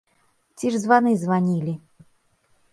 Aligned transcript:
Ці 0.57 0.71
ж 0.77 0.79
званы 0.85 1.13
званілі? 1.25 1.73